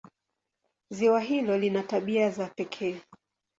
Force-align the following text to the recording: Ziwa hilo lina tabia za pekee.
Ziwa 0.89 1.19
hilo 1.19 1.57
lina 1.57 1.83
tabia 1.83 2.29
za 2.29 2.47
pekee. 2.47 3.01